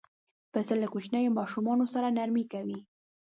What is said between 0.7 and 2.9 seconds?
له کوچنیو ماشومانو سره نرمي کوي.